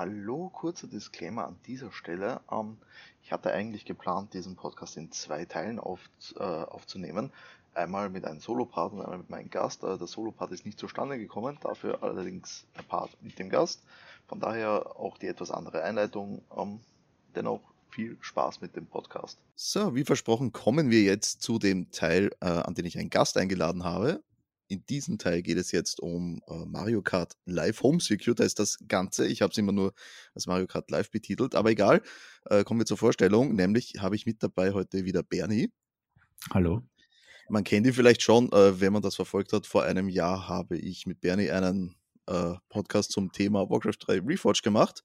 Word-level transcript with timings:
Hallo, 0.00 0.48
kurzer 0.48 0.86
Disclaimer 0.86 1.46
an 1.46 1.58
dieser 1.66 1.92
Stelle. 1.92 2.40
Ähm, 2.50 2.78
ich 3.22 3.32
hatte 3.32 3.52
eigentlich 3.52 3.84
geplant, 3.84 4.32
diesen 4.32 4.56
Podcast 4.56 4.96
in 4.96 5.12
zwei 5.12 5.44
Teilen 5.44 5.78
auf, 5.78 6.00
äh, 6.36 6.42
aufzunehmen. 6.42 7.30
Einmal 7.74 8.08
mit 8.08 8.24
einem 8.24 8.40
Solopart 8.40 8.94
und 8.94 9.02
einmal 9.02 9.18
mit 9.18 9.28
meinem 9.28 9.50
Gast. 9.50 9.84
Äh, 9.84 9.98
der 9.98 10.06
Solopart 10.06 10.52
ist 10.52 10.64
nicht 10.64 10.78
zustande 10.78 11.18
gekommen, 11.18 11.58
dafür 11.60 12.02
allerdings 12.02 12.64
der 12.78 12.82
Part 12.84 13.10
mit 13.20 13.38
dem 13.38 13.50
Gast. 13.50 13.82
Von 14.26 14.40
daher 14.40 14.98
auch 14.98 15.18
die 15.18 15.26
etwas 15.26 15.50
andere 15.50 15.82
Einleitung. 15.82 16.40
Ähm, 16.56 16.80
dennoch 17.34 17.60
viel 17.90 18.16
Spaß 18.22 18.62
mit 18.62 18.76
dem 18.76 18.86
Podcast. 18.86 19.38
So, 19.54 19.94
wie 19.94 20.04
versprochen, 20.04 20.50
kommen 20.50 20.88
wir 20.88 21.02
jetzt 21.02 21.42
zu 21.42 21.58
dem 21.58 21.90
Teil, 21.90 22.30
äh, 22.40 22.46
an 22.46 22.72
den 22.72 22.86
ich 22.86 22.98
einen 22.98 23.10
Gast 23.10 23.36
eingeladen 23.36 23.84
habe. 23.84 24.22
In 24.70 24.86
diesem 24.86 25.18
Teil 25.18 25.42
geht 25.42 25.58
es 25.58 25.72
jetzt 25.72 25.98
um 25.98 26.40
äh, 26.46 26.64
Mario 26.64 27.02
Kart 27.02 27.36
Live 27.44 27.82
Home 27.82 27.98
Secure. 27.98 28.36
Da 28.36 28.44
ist 28.44 28.60
das 28.60 28.78
Ganze. 28.86 29.26
Ich 29.26 29.42
habe 29.42 29.50
es 29.50 29.58
immer 29.58 29.72
nur 29.72 29.92
als 30.32 30.46
Mario 30.46 30.68
Kart 30.68 30.88
Live 30.92 31.10
betitelt, 31.10 31.56
aber 31.56 31.70
egal. 31.70 32.02
Äh, 32.44 32.62
kommen 32.62 32.78
wir 32.78 32.86
zur 32.86 32.96
Vorstellung. 32.96 33.56
Nämlich 33.56 33.94
habe 33.98 34.14
ich 34.14 34.26
mit 34.26 34.44
dabei 34.44 34.72
heute 34.72 35.04
wieder 35.04 35.24
Bernie. 35.24 35.72
Hallo. 36.50 36.84
Man 37.48 37.64
kennt 37.64 37.84
ihn 37.84 37.94
vielleicht 37.94 38.22
schon, 38.22 38.52
äh, 38.52 38.80
wenn 38.80 38.92
man 38.92 39.02
das 39.02 39.16
verfolgt 39.16 39.52
hat. 39.52 39.66
Vor 39.66 39.82
einem 39.82 40.08
Jahr 40.08 40.46
habe 40.46 40.78
ich 40.78 41.04
mit 41.04 41.20
Bernie 41.20 41.50
einen 41.50 41.96
äh, 42.28 42.54
Podcast 42.68 43.10
zum 43.10 43.32
Thema 43.32 43.68
Warcraft 43.68 43.98
3 43.98 44.20
Reforged 44.20 44.62
gemacht. 44.62 45.02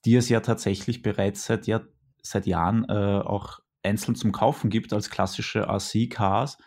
die 0.05 0.17
es 0.17 0.29
ja 0.29 0.41
tatsächlich 0.41 1.03
bereits 1.03 1.47
seit, 1.47 1.67
Jahr, 1.67 1.83
seit 2.23 2.47
Jahren 2.47 2.85
äh, 2.89 3.21
auch 3.21 3.61
einzeln 3.83 4.15
zum 4.15 4.33
Kaufen 4.33 4.71
gibt 4.71 4.93
als 4.93 5.11
klassische 5.11 5.69
RC-Cars. 5.69 6.59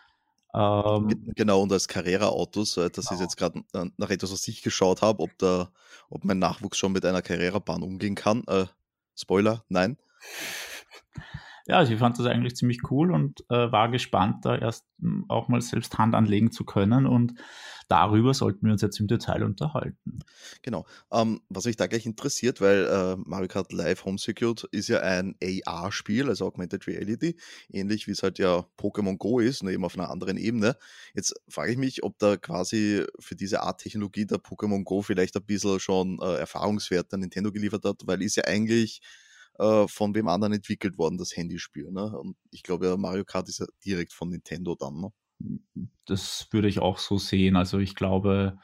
Ähm, 0.54 1.08
genau, 1.34 1.62
und 1.62 1.72
als 1.72 1.88
Carrera-Autos, 1.88 2.76
äh, 2.76 2.90
das 2.90 3.06
genau. 3.06 3.18
ist 3.18 3.24
jetzt 3.24 3.36
gerade 3.36 3.62
nach 3.96 4.10
etwas, 4.10 4.32
was 4.32 4.46
ich 4.48 4.62
geschaut 4.62 5.00
habe, 5.00 5.22
ob, 5.22 5.30
ob 6.10 6.24
mein 6.24 6.38
Nachwuchs 6.38 6.76
schon 6.76 6.92
mit 6.92 7.06
einer 7.06 7.22
Carrera-Bahn 7.22 7.82
umgehen 7.82 8.14
kann. 8.14 8.44
Äh, 8.46 8.66
Spoiler, 9.14 9.64
nein. 9.68 9.96
Ja, 11.66 11.82
ich 11.82 11.96
fand 11.98 12.18
das 12.18 12.26
eigentlich 12.26 12.56
ziemlich 12.56 12.90
cool 12.90 13.12
und 13.12 13.40
äh, 13.48 13.70
war 13.70 13.90
gespannt, 13.90 14.44
da 14.44 14.56
erst 14.56 14.84
hm, 15.00 15.26
auch 15.28 15.48
mal 15.48 15.60
selbst 15.60 15.96
Hand 15.98 16.14
anlegen 16.14 16.50
zu 16.50 16.64
können. 16.64 17.06
Und 17.06 17.34
darüber 17.88 18.34
sollten 18.34 18.66
wir 18.66 18.72
uns 18.72 18.82
jetzt 18.82 18.98
im 18.98 19.06
Detail 19.06 19.44
unterhalten. 19.44 20.20
Genau. 20.62 20.86
Ähm, 21.12 21.40
was 21.48 21.66
mich 21.66 21.76
da 21.76 21.86
gleich 21.86 22.06
interessiert, 22.06 22.60
weil 22.60 22.86
äh, 22.86 23.16
Mario 23.24 23.48
Kart 23.48 23.72
Live 23.72 24.04
Home 24.04 24.18
Secured 24.18 24.64
ist 24.72 24.88
ja 24.88 25.00
ein 25.00 25.36
AR-Spiel, 25.42 26.28
also 26.28 26.46
Augmented 26.46 26.86
Reality, 26.86 27.36
ähnlich 27.70 28.06
wie 28.06 28.12
es 28.12 28.22
halt 28.22 28.38
ja 28.38 28.64
Pokémon 28.78 29.16
Go 29.16 29.38
ist, 29.38 29.62
nur 29.62 29.72
eben 29.72 29.84
auf 29.84 29.96
einer 29.96 30.10
anderen 30.10 30.36
Ebene. 30.36 30.76
Jetzt 31.14 31.34
frage 31.48 31.72
ich 31.72 31.78
mich, 31.78 32.02
ob 32.02 32.18
da 32.18 32.36
quasi 32.36 33.04
für 33.20 33.36
diese 33.36 33.62
Art 33.62 33.80
Technologie 33.80 34.26
der 34.26 34.38
Pokémon 34.38 34.84
Go 34.84 35.02
vielleicht 35.02 35.36
ein 35.36 35.44
bisschen 35.44 35.78
schon 35.78 36.18
äh, 36.20 36.36
Erfahrungswerte 36.36 37.14
an 37.14 37.20
Nintendo 37.20 37.52
geliefert 37.52 37.84
hat, 37.84 38.02
weil 38.06 38.22
ist 38.22 38.36
ja 38.36 38.44
eigentlich 38.44 39.00
äh, 39.58 39.86
von 39.88 40.14
wem 40.14 40.28
anderen 40.28 40.52
entwickelt 40.54 40.98
worden, 40.98 41.18
das 41.18 41.36
Handyspiel. 41.36 41.90
Ne? 41.90 42.18
Und 42.18 42.36
ich 42.50 42.62
glaube, 42.62 42.86
ja, 42.86 42.96
Mario 42.96 43.24
Kart 43.24 43.48
ist 43.48 43.60
ja 43.60 43.66
direkt 43.84 44.12
von 44.12 44.30
Nintendo 44.30 44.74
dann. 44.74 45.00
Ne? 45.00 45.12
Das 46.06 46.48
würde 46.50 46.68
ich 46.68 46.80
auch 46.80 46.98
so 46.98 47.18
sehen. 47.18 47.56
Also 47.56 47.78
ich 47.78 47.94
glaube, 47.94 48.58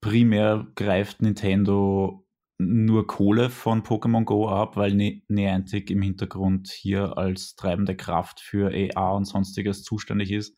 primär 0.00 0.66
greift 0.74 1.22
Nintendo 1.22 2.26
nur 2.58 3.06
Kohle 3.06 3.50
von 3.50 3.82
Pokémon 3.82 4.24
Go 4.24 4.48
ab, 4.48 4.76
weil 4.76 4.94
Niantic 5.28 5.90
im 5.90 6.00
Hintergrund 6.00 6.68
hier 6.68 7.18
als 7.18 7.54
treibende 7.54 7.96
Kraft 7.96 8.40
für 8.40 8.72
AR 8.94 9.14
und 9.14 9.26
sonstiges 9.26 9.82
zuständig 9.82 10.32
ist. 10.32 10.56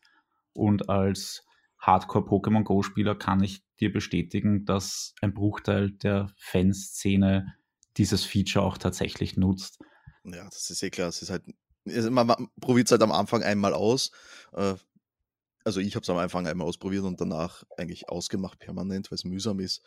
Und 0.53 0.89
als 0.89 1.45
Hardcore-Pokémon 1.79 2.63
Go-Spieler 2.63 3.15
kann 3.15 3.43
ich 3.43 3.63
dir 3.79 3.91
bestätigen, 3.91 4.65
dass 4.65 5.13
ein 5.21 5.33
Bruchteil 5.33 5.91
der 5.91 6.31
Fanszene 6.37 7.55
dieses 7.97 8.25
Feature 8.25 8.65
auch 8.65 8.77
tatsächlich 8.77 9.37
nutzt. 9.37 9.79
Ja, 10.23 10.45
das 10.45 10.69
ist 10.69 10.83
eh 10.83 10.89
klar. 10.89 11.09
Es 11.09 11.21
ist 11.21 11.29
halt, 11.29 11.43
man 11.85 12.49
probiert 12.61 12.87
es 12.87 12.91
halt 12.91 13.01
am 13.01 13.11
Anfang 13.11 13.43
einmal 13.43 13.73
aus. 13.73 14.11
Äh, 14.53 14.75
also 15.63 15.79
ich 15.79 15.95
habe 15.95 16.03
es 16.03 16.09
am 16.09 16.17
Anfang 16.17 16.47
einmal 16.47 16.67
ausprobiert 16.67 17.03
und 17.03 17.19
danach 17.19 17.63
eigentlich 17.77 18.09
ausgemacht 18.09 18.59
permanent, 18.59 19.11
weil 19.11 19.15
es 19.15 19.25
mühsam 19.25 19.59
ist. 19.59 19.83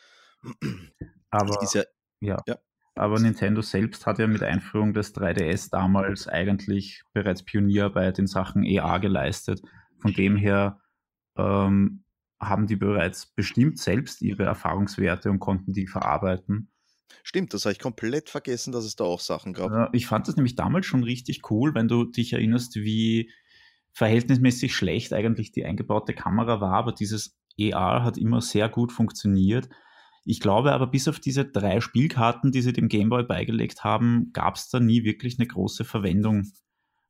Aber, 1.30 1.62
ist 1.62 1.74
ja, 1.74 1.84
ja. 2.20 2.42
ja. 2.46 2.56
Aber 2.94 3.18
Nintendo 3.18 3.62
selbst 3.62 4.06
hat 4.06 4.19
ja 4.19 4.26
mit 4.26 4.42
Einführung 4.42 4.92
des 4.92 5.14
3DS 5.14 5.70
damals 5.70 6.28
eigentlich 6.28 7.04
bereits 7.12 7.42
Pionierarbeit 7.42 8.19
in 8.19 8.26
Sachen 8.26 8.64
EA 8.64 8.98
geleistet. 8.98 9.62
Von 9.98 10.12
dem 10.12 10.36
her 10.36 10.78
ähm, 11.36 12.04
haben 12.38 12.66
die 12.66 12.76
bereits 12.76 13.26
bestimmt 13.26 13.78
selbst 13.78 14.20
ihre 14.20 14.42
Erfahrungswerte 14.42 15.30
und 15.30 15.38
konnten 15.38 15.72
die 15.72 15.86
verarbeiten. 15.86 16.72
Stimmt, 17.23 17.55
das 17.55 17.65
habe 17.65 17.73
ich 17.73 17.78
komplett 17.78 18.31
vergessen, 18.31 18.73
dass 18.73 18.84
es 18.84 18.97
da 18.97 19.05
auch 19.05 19.21
Sachen 19.21 19.53
gab. 19.53 19.95
Ich 19.95 20.06
fand 20.06 20.28
das 20.28 20.37
nämlich 20.37 20.56
damals 20.56 20.87
schon 20.87 21.05
richtig 21.05 21.50
cool, 21.50 21.75
wenn 21.75 21.89
du 21.89 22.05
dich 22.05 22.33
erinnerst, 22.33 22.77
wie 22.77 23.31
verhältnismäßig 23.93 24.75
schlecht 24.75 25.12
eigentlich 25.12 25.53
die 25.53 25.65
eingebaute 25.65 26.15
Kamera 26.15 26.61
war, 26.61 26.75
aber 26.75 26.93
dieses 26.93 27.39
ER 27.59 28.03
hat 28.03 28.17
immer 28.17 28.41
sehr 28.41 28.69
gut 28.69 28.93
funktioniert. 28.93 29.69
Ich 30.25 30.41
glaube 30.41 30.73
aber, 30.73 30.87
bis 30.87 31.09
auf 31.09 31.21
diese 31.21 31.45
drei 31.45 31.81
Spielkarten, 31.81 32.53
die 32.53 32.62
sie 32.62 32.73
dem 32.73 32.89
Gameboy 32.89 33.25
beigelegt 33.25 33.84
haben, 33.84 34.31
gab 34.33 34.55
es 34.55 34.69
da 34.69 34.81
nie 34.81 35.05
wirklich 35.05 35.39
eine 35.39 35.49
große 35.49 35.84
Verwendung. 35.84 36.53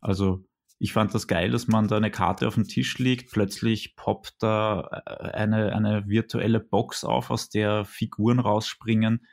Also 0.00 0.44
ich 0.78 0.92
fand 0.92 1.14
das 1.14 1.28
geil, 1.28 1.50
dass 1.50 1.68
man 1.68 1.86
da 1.86 1.96
eine 1.96 2.10
Karte 2.10 2.48
auf 2.48 2.54
dem 2.54 2.66
Tisch 2.66 2.98
legt, 2.98 3.30
plötzlich 3.30 3.94
poppt 3.94 4.36
da 4.40 5.02
äh, 5.06 5.30
eine, 5.30 5.72
eine 5.74 6.08
virtuelle 6.08 6.58
Box 6.58 7.04
auf, 7.04 7.30
aus 7.30 7.50
der 7.50 7.84
Figuren 7.84 8.40
rausspringen 8.40 9.24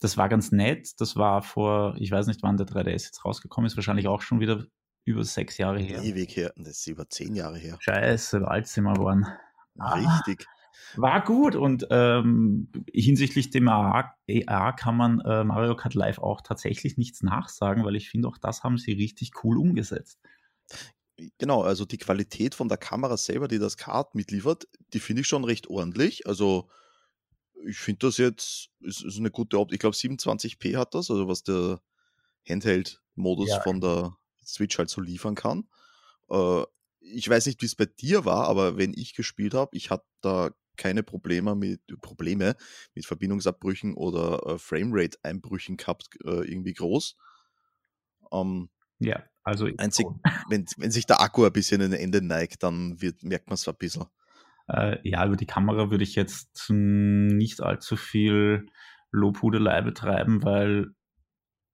das 0.00 0.16
war 0.16 0.28
ganz 0.28 0.52
nett. 0.52 1.00
Das 1.00 1.16
war 1.16 1.42
vor, 1.42 1.96
ich 1.98 2.10
weiß 2.10 2.26
nicht, 2.26 2.42
wann 2.42 2.56
der 2.56 2.66
3DS 2.66 3.06
jetzt 3.06 3.24
rausgekommen 3.24 3.66
ist, 3.66 3.76
wahrscheinlich 3.76 4.08
auch 4.08 4.22
schon 4.22 4.40
wieder 4.40 4.66
über 5.04 5.24
sechs 5.24 5.58
Jahre 5.58 5.80
her. 5.80 6.02
Ewig 6.02 6.36
her, 6.36 6.52
das 6.56 6.78
ist 6.78 6.86
über 6.86 7.08
zehn 7.08 7.34
Jahre 7.34 7.58
her. 7.58 7.76
Scheiße, 7.80 8.46
alt 8.46 8.66
sind 8.66 8.84
wir 8.84 8.94
geworden. 8.94 9.26
Richtig. 9.76 10.46
Ah, 10.46 10.58
war 10.96 11.24
gut 11.24 11.54
und 11.54 11.86
ähm, 11.90 12.70
hinsichtlich 12.92 13.50
dem 13.50 13.68
AR, 13.68 14.16
AR 14.46 14.76
kann 14.76 14.96
man 14.96 15.20
äh, 15.20 15.44
Mario 15.44 15.76
Kart 15.76 15.94
Live 15.94 16.18
auch 16.18 16.40
tatsächlich 16.40 16.96
nichts 16.96 17.22
nachsagen, 17.22 17.84
weil 17.84 17.96
ich 17.96 18.10
finde, 18.10 18.28
auch 18.28 18.38
das 18.38 18.62
haben 18.62 18.78
sie 18.78 18.92
richtig 18.92 19.32
cool 19.42 19.58
umgesetzt. 19.58 20.20
Genau, 21.38 21.62
also 21.62 21.84
die 21.84 21.98
Qualität 21.98 22.54
von 22.54 22.68
der 22.68 22.78
Kamera 22.78 23.16
selber, 23.16 23.48
die 23.48 23.58
das 23.58 23.76
Kart 23.76 24.14
mitliefert, 24.14 24.68
die 24.92 25.00
finde 25.00 25.22
ich 25.22 25.28
schon 25.28 25.44
recht 25.44 25.68
ordentlich. 25.68 26.26
Also 26.26 26.68
ich 27.66 27.78
finde 27.78 28.06
das 28.06 28.18
jetzt, 28.18 28.70
ist, 28.80 29.04
ist 29.04 29.18
eine 29.18 29.30
gute 29.30 29.58
Optik. 29.58 29.76
Ich 29.76 29.80
glaube 29.80 29.96
27p 29.96 30.76
hat 30.76 30.94
das, 30.94 31.10
also 31.10 31.28
was 31.28 31.42
der 31.42 31.80
Handheld-Modus 32.48 33.48
ja. 33.48 33.60
von 33.60 33.80
der 33.80 34.16
Switch 34.44 34.78
halt 34.78 34.90
so 34.90 35.00
liefern 35.00 35.34
kann. 35.34 35.68
Äh, 36.30 36.62
ich 37.00 37.28
weiß 37.28 37.46
nicht, 37.46 37.60
wie 37.62 37.66
es 37.66 37.76
bei 37.76 37.86
dir 37.86 38.24
war, 38.24 38.46
aber 38.48 38.76
wenn 38.76 38.92
ich 38.94 39.14
gespielt 39.14 39.54
habe, 39.54 39.76
ich 39.76 39.90
hatte 39.90 40.06
da 40.20 40.50
keine 40.76 41.02
Probleme 41.02 41.54
mit 41.54 41.80
Probleme 42.00 42.56
mit 42.94 43.04
Verbindungsabbrüchen 43.04 43.94
oder 43.94 44.46
äh, 44.46 44.58
Framerate-Einbrüchen 44.58 45.76
gehabt, 45.76 46.08
äh, 46.24 46.48
irgendwie 46.48 46.74
groß. 46.74 47.16
Ähm, 48.32 48.70
ja, 49.00 49.22
also 49.42 49.68
einzig, 49.78 50.06
wenn, 50.48 50.66
wenn 50.76 50.90
sich 50.90 51.06
der 51.06 51.20
Akku 51.20 51.44
ein 51.44 51.52
bisschen 51.52 51.80
in 51.80 51.90
den 51.90 52.00
Ende 52.00 52.22
neigt, 52.22 52.62
dann 52.62 53.00
wird, 53.00 53.22
merkt 53.22 53.48
man 53.48 53.54
es 53.54 53.68
ein 53.68 53.76
bisschen. 53.76 54.06
Äh, 54.68 54.98
ja, 55.08 55.26
über 55.26 55.36
die 55.36 55.46
Kamera 55.46 55.90
würde 55.90 56.04
ich 56.04 56.14
jetzt 56.14 56.70
nicht 56.70 57.62
allzu 57.62 57.96
viel 57.96 58.66
Lobhudelei 59.10 59.80
betreiben, 59.82 60.42
weil 60.42 60.88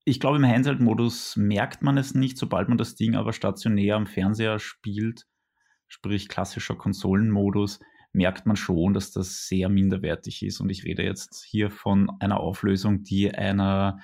ich 0.04 0.20
glaube, 0.20 0.36
im 0.36 0.46
Handheld-Modus 0.46 1.36
merkt 1.36 1.82
man 1.82 1.96
es 1.96 2.14
nicht, 2.14 2.36
sobald 2.36 2.68
man 2.68 2.78
das 2.78 2.94
Ding 2.94 3.16
aber 3.16 3.32
stationär 3.32 3.96
am 3.96 4.06
Fernseher 4.06 4.58
spielt, 4.58 5.26
sprich 5.88 6.28
klassischer 6.28 6.76
Konsolenmodus, 6.76 7.80
merkt 8.12 8.46
man 8.46 8.56
schon, 8.56 8.94
dass 8.94 9.10
das 9.10 9.48
sehr 9.48 9.68
minderwertig 9.68 10.42
ist. 10.44 10.60
Und 10.60 10.70
ich 10.70 10.84
rede 10.84 11.02
jetzt 11.02 11.44
hier 11.44 11.70
von 11.70 12.10
einer 12.20 12.38
Auflösung, 12.38 13.02
die 13.02 13.34
einer 13.34 13.98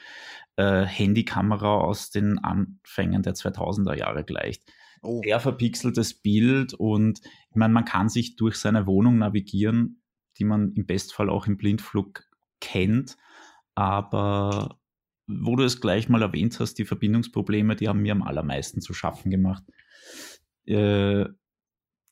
äh, 0.56 0.84
Handykamera 0.84 1.76
aus 1.76 2.10
den 2.10 2.38
Anfängen 2.38 3.22
der 3.22 3.34
2000er 3.34 3.96
Jahre 3.96 4.24
gleicht. 4.24 4.64
Oh. 5.02 5.22
Sehr 5.24 5.40
verpixeltes 5.40 6.14
Bild 6.14 6.74
und 6.74 7.20
ich 7.22 7.56
meine, 7.56 7.72
man 7.72 7.84
kann 7.84 8.08
sich 8.08 8.36
durch 8.36 8.56
seine 8.56 8.86
Wohnung 8.86 9.18
navigieren, 9.18 10.02
die 10.38 10.44
man 10.44 10.72
im 10.74 10.86
Bestfall 10.86 11.30
auch 11.30 11.46
im 11.46 11.56
Blindflug 11.56 12.24
kennt, 12.60 13.16
aber 13.74 14.78
wo 15.26 15.56
du 15.56 15.64
es 15.64 15.80
gleich 15.80 16.08
mal 16.08 16.22
erwähnt 16.22 16.58
hast, 16.60 16.74
die 16.74 16.84
Verbindungsprobleme, 16.84 17.76
die 17.76 17.88
haben 17.88 18.02
mir 18.02 18.12
am 18.12 18.22
allermeisten 18.22 18.80
zu 18.80 18.92
schaffen 18.92 19.30
gemacht. 19.30 19.62
Äh, 20.66 21.26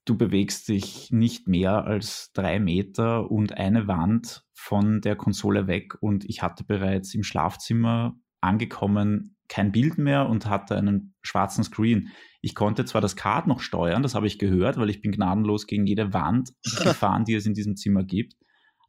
du 0.05 0.17
bewegst 0.17 0.69
dich 0.69 1.11
nicht 1.11 1.49
mehr 1.49 1.85
als 1.85 2.33
drei 2.33 2.59
Meter 2.61 3.31
und 3.31 3.53
eine 3.53 3.87
Wand 3.87 4.47
von 4.55 5.01
der 5.01 5.17
Konsole 5.17 5.67
weg 5.67 6.01
und 6.01 6.25
ich 6.25 6.43
hatte 6.43 6.65
bereits 6.65 7.15
im 7.15 7.23
Schlafzimmer 7.23 8.17
angekommen 8.41 9.37
kein 9.49 9.73
Bild 9.73 9.99
mehr 9.99 10.29
und 10.29 10.47
hatte 10.47 10.77
einen 10.77 11.15
schwarzen 11.23 11.65
Screen. 11.65 12.11
Ich 12.41 12.55
konnte 12.55 12.85
zwar 12.85 13.01
das 13.01 13.17
Card 13.17 13.47
noch 13.47 13.61
steuern, 13.61 14.03
das 14.03 14.15
habe 14.15 14.27
ich 14.27 14.39
gehört, 14.39 14.77
weil 14.77 14.91
ich 14.91 15.01
bin 15.01 15.13
gnadenlos 15.13 15.67
gegen 15.67 15.87
jede 15.87 16.13
Wand 16.13 16.53
gefahren, 16.83 17.25
die 17.25 17.35
es 17.35 17.47
in 17.47 17.55
diesem 17.55 17.77
Zimmer 17.77 18.05
gibt, 18.05 18.35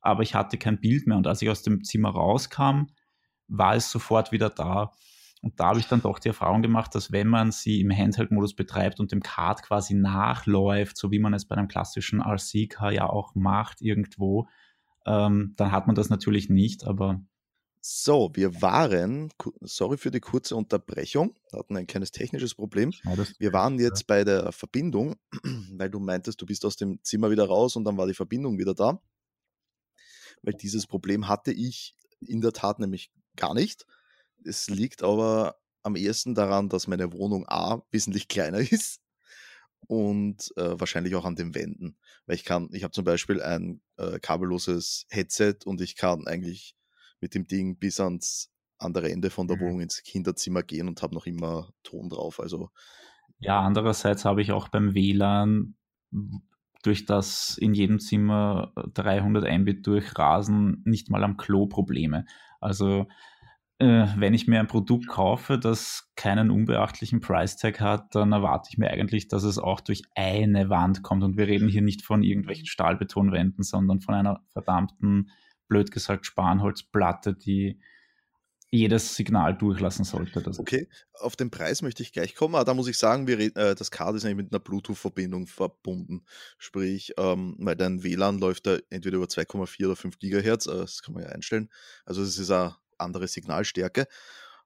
aber 0.02 0.24
ich 0.24 0.36
hatte 0.36 0.58
kein 0.58 0.80
Bild 0.80 1.08
mehr 1.08 1.18
und 1.18 1.28
als 1.28 1.42
ich 1.42 1.50
aus 1.50 1.64
dem 1.64 1.84
Zimmer 1.84 2.10
rauskam, 2.10 2.88
war 3.48 3.76
es 3.76 3.90
sofort 3.90 4.32
wieder 4.32 4.50
da. 4.50 4.92
Und 5.42 5.60
da 5.60 5.68
habe 5.68 5.80
ich 5.80 5.88
dann 5.88 6.02
doch 6.02 6.20
die 6.20 6.28
Erfahrung 6.28 6.62
gemacht, 6.62 6.94
dass 6.94 7.12
wenn 7.12 7.28
man 7.28 7.52
sie 7.52 7.80
im 7.80 7.92
Handheld-Modus 7.92 8.56
betreibt 8.56 9.00
und 9.00 9.12
dem 9.12 9.22
Card 9.24 9.64
quasi 9.64 9.94
nachläuft, 9.94 10.98
so 10.98 11.12
wie 11.12 11.20
man 11.20 11.34
es 11.34 11.48
bei 11.48 11.56
einem 11.56 11.70
klassischen 11.70 12.22
RC-Car 12.22 12.92
ja 12.92 13.10
auch 13.10 13.36
macht 13.36 13.82
irgendwo, 13.82 14.50
ähm, 15.06 15.54
dann 15.56 15.72
hat 15.72 15.88
man 15.88 15.96
das 15.96 16.10
natürlich 16.10 16.50
nicht, 16.50 16.86
aber 16.86 17.22
so, 17.82 18.30
wir 18.34 18.62
waren, 18.62 19.32
sorry 19.62 19.98
für 19.98 20.12
die 20.12 20.20
kurze 20.20 20.56
Unterbrechung, 20.56 21.36
hatten 21.54 21.78
ein 21.78 21.88
kleines 21.88 22.12
technisches 22.12 22.54
Problem. 22.54 22.92
Wir 23.38 23.54
waren 23.54 23.80
jetzt 23.80 24.06
bei 24.06 24.24
der 24.24 24.52
Verbindung, 24.52 25.16
weil 25.78 25.90
du 25.90 26.00
meintest, 26.00 26.42
du 26.42 26.46
bist 26.46 26.66
aus 26.66 26.76
dem 26.76 27.02
Zimmer 27.04 27.32
wieder 27.32 27.46
raus 27.46 27.76
und 27.76 27.86
dann 27.86 27.98
war 27.98 28.08
die 28.08 28.14
Verbindung 28.14 28.58
wieder 28.58 28.74
da. 28.74 29.02
Weil 30.42 30.54
dieses 30.54 30.88
Problem 30.88 31.28
hatte 31.28 31.52
ich 31.52 31.96
in 32.20 32.42
der 32.42 32.52
Tat 32.52 32.80
nämlich 32.80 33.12
gar 33.36 33.54
nicht. 33.54 33.86
Es 34.44 34.70
liegt 34.70 35.04
aber 35.04 35.58
am 35.84 35.96
ehesten 35.96 36.36
daran, 36.36 36.70
dass 36.70 36.88
meine 36.88 37.14
Wohnung 37.14 37.48
A 37.48 37.82
wesentlich 37.92 38.28
kleiner 38.28 38.60
ist 38.72 39.02
und 39.88 40.52
äh, 40.58 40.80
wahrscheinlich 40.80 41.16
auch 41.16 41.26
an 41.26 41.36
den 41.36 41.56
Wänden. 41.56 41.98
Weil 42.26 42.36
ich 42.36 42.44
kann, 42.44 42.70
ich 42.74 42.84
habe 42.84 42.92
zum 42.92 43.06
Beispiel 43.06 43.42
ein 43.42 43.82
äh, 43.98 44.20
kabelloses 44.20 45.06
Headset 45.10 45.60
und 45.66 45.82
ich 45.82 45.96
kann 45.96 46.28
eigentlich 46.28 46.76
mit 47.22 47.36
dem 47.36 47.48
Ding 47.48 47.78
bis 47.78 48.00
ans 48.00 48.52
andere 48.78 49.12
Ende 49.12 49.30
von 49.30 49.48
der 49.48 49.58
mhm. 49.58 49.62
Wohnung 49.62 49.82
ins 49.82 50.04
Kinderzimmer 50.04 50.64
gehen 50.64 50.88
und 50.88 51.02
habe 51.02 51.16
noch 51.16 51.26
immer 51.26 51.70
Ton 51.84 52.10
drauf. 52.10 52.40
Also 52.40 52.70
ja, 53.40 53.62
andererseits 53.62 54.26
habe 54.26 54.42
ich 54.42 54.52
auch 54.52 54.68
beim 54.68 54.94
WLAN 54.94 55.76
durch 56.84 57.06
das 57.06 57.58
in 57.58 57.74
jedem 57.74 58.00
Zimmer 58.00 58.74
300 58.94 59.60
Mbit 59.60 59.86
durchrasen 59.86 60.82
nicht 60.86 61.10
mal 61.10 61.24
am 61.24 61.38
Klo 61.38 61.68
Probleme. 61.68 62.26
Also 62.60 63.08
äh, 63.80 64.08
wenn 64.18 64.34
ich 64.34 64.48
mir 64.48 64.60
ein 64.60 64.68
Produkt 64.68 65.08
kaufe, 65.08 65.58
das 65.58 66.12
keinen 66.16 66.52
unbeachtlichen 66.52 67.22
Price-Tag 67.22 67.80
hat, 67.80 68.14
dann 68.16 68.34
erwarte 68.34 68.70
ich 68.72 68.78
mir 68.78 68.90
eigentlich, 68.90 69.30
dass 69.30 69.44
es 69.44 69.58
auch 69.58 69.80
durch 69.80 70.04
eine 70.16 70.70
Wand 70.70 71.02
kommt. 71.02 71.24
Und 71.24 71.38
wir 71.38 71.48
reden 71.48 71.70
hier 71.70 71.82
nicht 71.82 72.02
von 72.02 72.24
irgendwelchen 72.24 72.66
Stahlbetonwänden, 72.66 73.64
sondern 73.64 74.02
von 74.02 74.16
einer 74.16 74.42
verdammten, 74.52 75.32
blöd 75.70 75.92
gesagt, 75.92 76.26
Spanholzplatte, 76.26 77.34
die 77.34 77.80
jedes 78.72 79.16
Signal 79.16 79.58
durchlassen 79.58 80.06
sollte. 80.06 80.44
okay, 80.60 80.88
auf 81.14 81.36
den 81.36 81.50
Preis 81.50 81.82
möchte 81.82 82.04
ich 82.04 82.12
gleich 82.12 82.36
kommen, 82.36 82.56
aber 82.56 82.66
da 82.66 82.74
muss 82.74 82.88
ich 82.88 82.98
sagen, 82.98 83.26
wir 83.26 83.40
reden, 83.40 83.58
äh, 83.58 83.74
das 83.74 83.90
Card 83.90 84.16
ist 84.16 84.26
eigentlich 84.26 84.36
mit 84.36 84.54
einer 84.54 84.60
Bluetooth-Verbindung 84.60 85.48
verbunden. 85.48 86.24
Sprich, 86.58 87.14
ähm, 87.18 87.56
weil 87.60 87.76
dein 87.76 88.04
WLAN 88.04 88.38
läuft 88.38 88.68
da 88.68 88.78
entweder 88.90 89.18
über 89.18 89.28
2,4 89.28 89.86
oder 89.86 89.96
5 89.96 90.20
Gigahertz, 90.20 90.68
äh, 90.68 90.78
das 90.78 91.02
kann 91.02 91.16
man 91.16 91.24
ja 91.24 91.30
einstellen. 91.30 91.70
Also 92.06 92.22
es 92.22 92.38
ist 92.38 92.52
eine 92.52 92.76
andere 93.00 93.28
Signalstärke, 93.28 94.06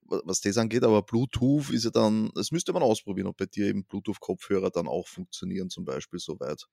was 0.02 0.42
das 0.42 0.58
angeht, 0.58 0.84
aber 0.84 1.02
Bluetooth 1.02 1.70
ist 1.70 1.86
ja 1.86 1.92
dann, 1.92 2.30
das 2.36 2.52
müsste 2.52 2.74
man 2.74 2.84
ausprobieren, 2.84 3.28
ob 3.28 3.38
bei 3.38 3.46
dir 3.46 3.68
eben 3.68 3.86
Bluetooth-Kopfhörer 3.86 4.70
dann 4.70 4.88
auch 4.88 5.08
funktionieren, 5.08 5.70
zum 5.70 5.86
Beispiel 5.86 6.20
soweit. 6.20 6.68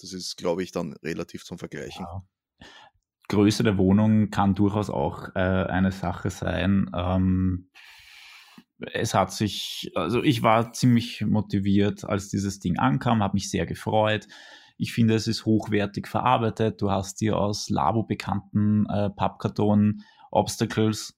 Das 0.00 0.12
ist, 0.12 0.36
glaube 0.36 0.64
ich, 0.64 0.72
dann 0.72 0.94
relativ 0.94 1.44
zum 1.44 1.58
Vergleichen. 1.58 2.04
Ja. 2.04 2.66
Größe 3.28 3.62
der 3.62 3.78
Wohnung 3.78 4.30
kann 4.30 4.54
durchaus 4.54 4.90
auch 4.90 5.28
äh, 5.34 5.38
eine 5.38 5.92
Sache 5.92 6.30
sein. 6.30 6.90
Ähm, 6.94 7.70
es 8.92 9.14
hat 9.14 9.32
sich, 9.32 9.92
also 9.94 10.22
ich 10.22 10.42
war 10.42 10.72
ziemlich 10.72 11.22
motiviert, 11.22 12.04
als 12.04 12.28
dieses 12.28 12.58
Ding 12.58 12.78
ankam, 12.78 13.22
habe 13.22 13.34
mich 13.34 13.50
sehr 13.50 13.66
gefreut. 13.66 14.26
Ich 14.76 14.92
finde, 14.92 15.14
es 15.14 15.28
ist 15.28 15.46
hochwertig 15.46 16.08
verarbeitet. 16.08 16.82
Du 16.82 16.90
hast 16.90 17.20
dir 17.20 17.38
aus 17.38 17.70
Labo 17.70 18.02
bekannten 18.02 18.86
äh, 18.86 19.10
Pappkarton 19.10 20.02
Obstacles, 20.30 21.16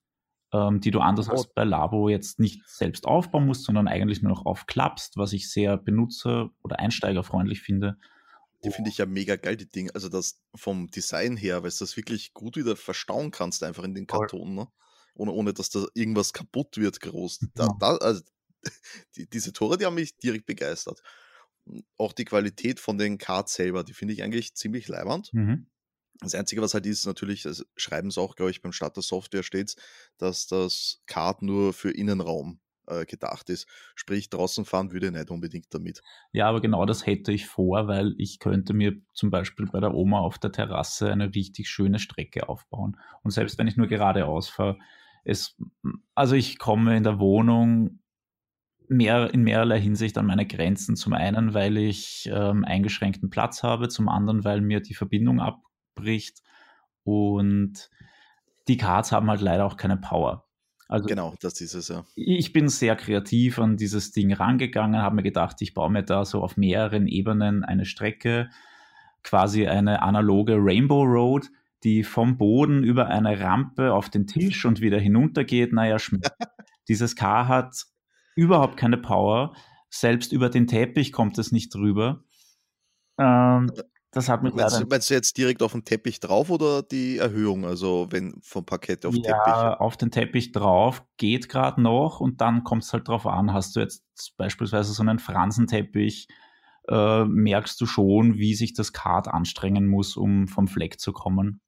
ähm, 0.53 0.81
die 0.81 0.91
du 0.91 1.01
anders 1.01 1.31
als 1.31 1.47
bei 1.47 1.65
Labo 1.65 2.09
jetzt 2.09 2.39
nicht 2.41 2.62
selbst 2.67 3.06
aufbauen 3.06 3.47
musst, 3.47 3.65
sondern 3.65 3.89
eigentlich 3.89 4.23
nur 4.23 4.33
noch 4.33 4.45
aufklappst, 4.45 5.17
was 5.17 5.33
ich 5.33 5.51
sehr 5.51 5.79
benutzer- 5.79 6.51
oder 6.62 6.79
einsteigerfreundlich 6.79 7.62
finde. 7.62 7.97
Die 8.65 8.71
finde 8.71 8.91
ich 8.91 8.99
ja 8.99 9.07
mega 9.07 9.37
geil, 9.37 9.57
die 9.57 9.71
Dinge. 9.71 9.95
Also 9.95 10.09
das 10.09 10.41
vom 10.55 10.89
Design 10.89 11.37
her, 11.37 11.63
weil 11.63 11.71
du 11.71 11.77
das 11.79 11.97
wirklich 11.97 12.33
gut 12.33 12.57
wieder 12.57 12.77
verstauen 12.77 13.31
kannst, 13.31 13.63
einfach 13.63 13.85
in 13.85 13.95
den 13.95 14.07
Karton, 14.07 14.55
ne? 14.55 14.69
ohne, 15.15 15.33
ohne 15.33 15.55
dass 15.55 15.71
da 15.71 15.85
irgendwas 15.95 16.33
kaputt 16.33 16.77
wird, 16.77 17.01
groß. 17.01 17.41
Da, 17.55 17.67
ja. 17.67 17.77
da, 17.79 17.97
also, 17.97 18.23
die, 19.17 19.29
diese 19.29 19.53
Tore, 19.53 19.79
die 19.79 19.87
haben 19.87 19.95
mich 19.95 20.17
direkt 20.17 20.47
begeistert. 20.47 21.03
Auch 21.97 22.13
die 22.13 22.25
Qualität 22.25 22.81
von 22.81 22.99
den 22.99 23.19
Cards 23.19 23.55
selber, 23.55 23.85
die 23.85 23.95
finde 23.95 24.15
ich 24.15 24.23
eigentlich 24.23 24.55
ziemlich 24.55 24.89
leibend. 24.89 25.33
Mhm. 25.33 25.67
Das 26.21 26.35
Einzige, 26.35 26.63
was 26.63 26.75
halt 26.75 26.87
ist, 26.87 27.07
natürlich, 27.07 27.43
das 27.43 27.65
schreiben 27.77 28.11
sie 28.11 28.21
auch, 28.21 28.37
glaube 28.37 28.51
ich, 28.51 28.63
beim 28.63 28.73
Start 28.73 28.97
der 28.97 29.03
Software 29.03 29.43
steht 29.43 29.77
dass 30.19 30.47
das 30.47 31.03
Card 31.07 31.43
nur 31.43 31.73
für 31.73 31.91
Innenraum 31.91 32.61
äh, 32.87 33.05
gedacht 33.05 33.51
ist. 33.51 33.67
Sprich, 33.95 34.31
draußen 34.31 34.65
fahren 34.65 34.93
würde 34.93 35.07
ich 35.07 35.13
nicht 35.13 35.31
unbedingt 35.31 35.73
damit. 35.73 36.03
Ja, 36.33 36.49
aber 36.49 36.61
genau 36.61 36.87
das 36.87 37.07
hätte 37.07 37.33
ich 37.33 37.47
vor, 37.47 37.87
weil 37.89 38.15
ich 38.19 38.39
könnte 38.39 38.75
mir 38.75 38.95
zum 39.13 39.31
Beispiel 39.31 39.67
bei 39.67 39.81
der 39.81 39.95
Oma 39.95 40.21
auf 40.21 40.39
der 40.39 40.53
Terrasse 40.53 41.11
eine 41.11 41.35
richtig 41.35 41.69
schöne 41.69 41.99
Strecke 41.99 42.49
aufbauen. 42.49 42.97
Und 43.23 43.31
selbst 43.31 43.59
wenn 43.59 43.69
ich 43.69 43.77
nur 43.77 43.87
geradeaus 43.87 44.49
fahre, 44.49 44.79
es, 45.25 45.56
also 46.15 46.35
ich 46.35 46.58
komme 46.58 46.97
in 46.97 47.03
der 47.03 47.19
Wohnung 47.19 48.01
mehr, 48.89 49.32
in 49.32 49.43
mehrerlei 49.43 49.81
Hinsicht 49.81 50.19
an 50.19 50.27
meine 50.27 50.47
Grenzen. 50.47 50.97
Zum 50.97 51.13
einen, 51.13 51.55
weil 51.55 51.77
ich 51.77 52.29
ähm, 52.32 52.65
eingeschränkten 52.65 53.31
Platz 53.31 53.63
habe, 53.63 53.89
zum 53.89 54.08
anderen, 54.08 54.44
weil 54.44 54.61
mir 54.61 54.81
die 54.81 54.94
Verbindung 54.94 55.41
abbricht 55.41 56.43
und 57.03 57.91
die 58.69 58.77
Cards 58.77 59.13
haben 59.13 59.29
halt 59.29 59.41
leider 59.41 59.65
auch 59.65 59.77
keine 59.77 59.97
Power. 59.97 60.44
Also 60.88 61.06
genau, 61.06 61.34
das 61.41 61.60
ist 61.60 61.74
es 61.74 61.88
ja. 61.88 62.05
Ich 62.14 62.53
bin 62.53 62.69
sehr 62.69 62.94
kreativ 62.96 63.58
an 63.58 63.76
dieses 63.76 64.12
Ding 64.12 64.32
rangegangen, 64.32 65.00
habe 65.00 65.17
mir 65.17 65.22
gedacht, 65.22 65.60
ich 65.60 65.74
baue 65.74 65.91
mir 65.91 66.03
da 66.03 66.24
so 66.24 66.43
auf 66.43 66.56
mehreren 66.56 67.06
Ebenen 67.06 67.64
eine 67.64 67.86
Strecke, 67.86 68.50
quasi 69.22 69.67
eine 69.67 70.03
analoge 70.03 70.56
Rainbow 70.58 71.03
Road, 71.03 71.50
die 71.84 72.03
vom 72.03 72.36
Boden 72.36 72.84
über 72.84 73.08
eine 73.08 73.41
Rampe 73.41 73.93
auf 73.93 74.10
den 74.10 74.26
Tisch 74.26 74.64
und 74.64 74.81
wieder 74.81 74.98
hinuntergeht. 74.98 75.72
Naja, 75.72 75.96
dieses 76.88 77.17
Car 77.17 77.48
hat 77.48 77.84
überhaupt 78.36 78.76
keine 78.76 78.98
Power. 78.98 79.55
Selbst 79.91 80.32
über 80.32 80.50
den 80.50 80.67
Teppich 80.67 81.12
kommt 81.12 81.38
es 81.38 81.53
nicht 81.53 81.74
drüber. 81.74 82.24
Ähm, 83.19 83.70
das 84.15 84.29
hat 84.29 84.43
mich 84.43 84.55
meinst, 84.55 84.81
du, 84.81 84.87
meinst 84.87 85.11
du 85.11 85.15
jetzt 85.15 85.37
direkt 85.37 85.63
auf 85.63 85.73
den 85.73 85.85
Teppich 85.85 86.21
drauf 86.21 86.49
oder 86.49 86.83
die 86.83 87.19
Erhöhung, 87.19 87.65
also 87.65 88.06
wenn 88.11 88.41
vom 88.43 88.65
Parkett 88.65 89.05
auf 89.05 89.15
ja, 89.15 89.23
Teppich? 89.23 89.47
Ja, 89.47 89.77
auf 89.79 89.97
den 89.97 90.11
Teppich 90.11 90.53
drauf 90.53 91.05
geht 91.17 91.49
gerade 91.49 91.83
noch 91.83 92.21
und 92.21 92.41
dann 92.41 92.63
kommt 92.63 92.85
es 92.85 92.93
halt 92.93 93.09
drauf 93.09 93.27
an. 93.27 93.53
Hast 93.53 93.75
du 93.75 93.81
jetzt 93.81 94.05
beispielsweise 94.37 94.93
so 94.93 95.03
einen 95.03 95.19
Fransenteppich, 95.19 96.29
äh, 96.89 97.25
merkst 97.25 97.81
du 97.81 97.87
schon, 97.87 98.39
wie 98.39 98.55
sich 98.55 98.73
das 98.73 98.93
Kart 98.93 99.27
anstrengen 99.27 99.87
muss, 99.87 100.17
um 100.17 100.47
vom 100.47 100.69
Fleck 100.69 101.01
zu 101.01 101.13
kommen. 101.13 101.61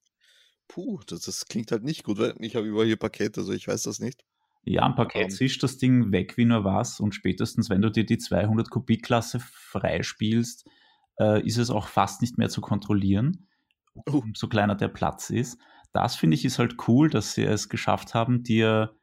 Puh, 0.69 1.01
das, 1.07 1.21
das 1.21 1.47
klingt 1.47 1.73
halt 1.73 1.83
nicht 1.83 2.05
gut, 2.05 2.19
weil 2.19 2.35
ich 2.39 2.55
habe 2.55 2.67
überall 2.67 2.87
hier 2.87 2.97
Parkett, 2.97 3.39
also 3.39 3.53
ich 3.53 3.67
weiß 3.67 3.83
das 3.83 3.99
nicht. 3.99 4.25
Ja, 4.65 4.83
am 4.83 4.95
Parkett 4.95 5.33
zischt 5.33 5.63
das 5.63 5.79
Ding 5.79 6.11
weg 6.13 6.37
wie 6.37 6.45
nur 6.45 6.65
was 6.65 6.99
und 7.01 7.15
spätestens, 7.15 7.71
wenn 7.71 7.83
du 7.83 7.91
dir 7.91 8.05
die 8.05 8.19
200 8.19 8.69
Kubik-Klasse 8.69 9.41
freispielst, 9.41 10.69
äh, 11.19 11.45
ist 11.47 11.59
es 11.59 11.71
auch 11.71 11.89
fast 11.89 12.21
nicht 12.21 12.39
mehr 12.39 12.49
zu 12.49 12.61
kontrollieren, 12.61 13.49
uh. 14.09 14.23
so 14.35 14.49
kleiner 14.49 14.75
der 14.75 14.89
Platz 14.89 15.31
ist. 15.31 15.59
Das 15.93 16.17
finde 16.17 16.35
ich 16.35 16.45
ist 16.45 16.59
halt 16.59 16.77
cool, 16.89 17.09
dass 17.09 17.35
sie 17.35 17.45
es 17.45 17.69
geschafft 17.69 18.15
haben, 18.15 18.43
dir 18.43 18.95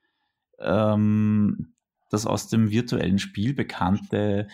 ähm, 0.60 1.74
das 2.12 2.28
aus 2.28 2.48
dem 2.48 2.70
virtuellen 2.70 3.18
Spiel 3.18 3.54
bekannte 3.54 4.48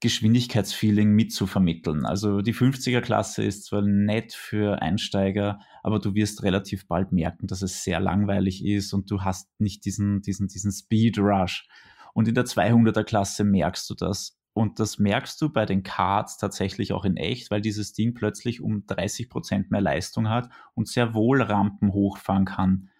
Geschwindigkeitsfeeling 0.00 1.10
mitzuvermitteln. 1.12 2.04
Also 2.04 2.42
die 2.42 2.54
50er-Klasse 2.54 3.44
ist 3.44 3.66
zwar 3.66 3.82
nett 3.82 4.32
für 4.32 4.82
Einsteiger, 4.82 5.60
aber 5.84 6.00
du 6.00 6.14
wirst 6.14 6.42
relativ 6.42 6.88
bald 6.88 7.12
merken, 7.12 7.46
dass 7.46 7.62
es 7.62 7.84
sehr 7.84 8.00
langweilig 8.00 8.64
ist 8.64 8.92
und 8.92 9.10
du 9.10 9.22
hast 9.22 9.48
nicht 9.60 9.84
diesen, 9.84 10.20
diesen, 10.20 10.48
diesen 10.48 10.72
Speed 10.72 11.18
Rush. 11.18 11.68
Und 12.14 12.26
in 12.26 12.34
der 12.34 12.44
200er-Klasse 12.44 13.44
merkst 13.44 13.88
du 13.88 13.94
das. 13.94 14.36
Und 14.54 14.80
das 14.80 14.98
merkst 14.98 15.40
du 15.40 15.48
bei 15.50 15.64
den 15.64 15.82
Cards 15.82 16.36
tatsächlich 16.36 16.92
auch 16.92 17.04
in 17.04 17.16
echt, 17.16 17.50
weil 17.50 17.62
dieses 17.62 17.94
Ding 17.94 18.14
plötzlich 18.14 18.60
um 18.60 18.86
30 18.86 19.30
Prozent 19.30 19.70
mehr 19.70 19.80
Leistung 19.80 20.28
hat 20.28 20.50
und 20.74 20.88
sehr 20.88 21.14
wohl 21.14 21.40
Rampen 21.40 21.92
hochfahren 21.92 22.44
kann. 22.44 22.90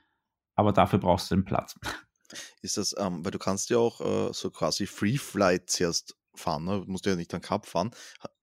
Aber 0.54 0.72
dafür 0.72 0.98
brauchst 0.98 1.30
du 1.30 1.34
den 1.34 1.44
Platz. 1.44 1.78
Ist 2.62 2.78
das, 2.78 2.94
ähm, 2.98 3.24
weil 3.24 3.32
du 3.32 3.38
kannst 3.38 3.68
ja 3.68 3.76
auch 3.76 4.00
äh, 4.00 4.32
so 4.32 4.50
quasi 4.50 4.86
Free 4.86 5.18
Flight 5.18 5.68
zuerst 5.68 6.16
fahren, 6.34 6.64
ne? 6.64 6.80
Du 6.80 6.90
musst 6.90 7.04
ja 7.04 7.14
nicht 7.14 7.34
einen 7.34 7.42
Cup 7.42 7.66
fahren. 7.66 7.90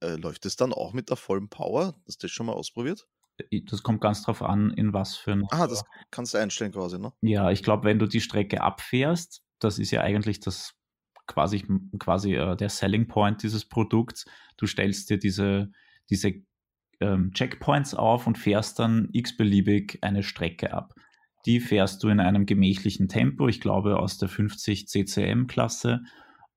Äh, 0.01 0.15
läuft 0.15 0.45
es 0.45 0.55
dann 0.55 0.73
auch 0.73 0.93
mit 0.93 1.09
der 1.09 1.17
vollen 1.17 1.49
Power? 1.49 1.95
Hast 2.05 2.21
du 2.21 2.27
das 2.27 2.31
schon 2.31 2.45
mal 2.45 2.53
ausprobiert? 2.53 3.07
Äh, 3.49 3.61
das 3.61 3.81
kommt 3.81 4.01
ganz 4.01 4.21
drauf 4.23 4.43
an, 4.43 4.71
in 4.71 4.93
was 4.93 5.17
für 5.17 5.31
ein. 5.31 5.47
Ah, 5.49 5.67
das 5.67 5.83
kannst 6.11 6.33
du 6.33 6.37
einstellen 6.37 6.71
quasi, 6.71 6.99
ne? 6.99 7.13
Ja, 7.21 7.49
ich 7.49 7.63
glaube, 7.63 7.85
wenn 7.85 7.97
du 7.97 8.05
die 8.05 8.21
Strecke 8.21 8.61
abfährst, 8.61 9.41
das 9.59 9.79
ist 9.79 9.91
ja 9.91 10.01
eigentlich 10.01 10.39
das 10.39 10.75
quasi, 11.29 11.65
quasi 11.97 12.35
äh, 12.35 12.57
der 12.57 12.69
Selling 12.69 13.07
Point 13.07 13.43
dieses 13.43 13.67
Produkts. 13.67 14.25
Du 14.57 14.65
stellst 14.65 15.09
dir 15.09 15.17
diese, 15.17 15.71
diese 16.09 16.33
ähm, 16.99 17.31
Checkpoints 17.33 17.95
auf 17.95 18.27
und 18.27 18.37
fährst 18.37 18.79
dann 18.79 19.07
x-beliebig 19.13 19.99
eine 20.01 20.23
Strecke 20.23 20.73
ab. 20.73 20.93
Die 21.45 21.61
fährst 21.61 22.03
du 22.03 22.09
in 22.09 22.19
einem 22.19 22.45
gemächlichen 22.45 23.07
Tempo, 23.07 23.47
ich 23.47 23.61
glaube 23.61 23.97
aus 23.97 24.17
der 24.17 24.27
50 24.27 24.87
CCM-Klasse 24.87 26.01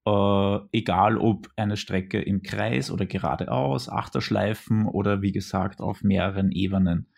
äh, 0.05 0.59
egal 0.73 1.17
ob 1.19 1.49
eine 1.57 1.77
Strecke 1.77 2.21
im 2.21 2.43
Kreis 2.43 2.91
oder 2.91 3.07
geradeaus, 3.07 3.89
Achterschleifen 3.89 4.87
oder 4.87 5.23
wie 5.23 5.33
gesagt 5.33 5.81
auf 5.81 6.03
mehreren 6.03 6.51
Ebenen. 6.51 7.09